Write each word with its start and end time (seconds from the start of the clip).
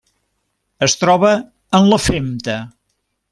Es 0.87 0.95
troba 1.03 1.33
en 1.81 1.87
la 1.91 2.01
femta. 2.07 2.57